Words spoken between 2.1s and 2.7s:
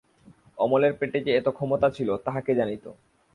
তাহা কে